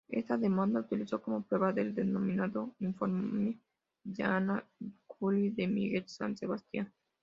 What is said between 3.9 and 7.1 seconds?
Yana Curi de Miguel San Sebastián.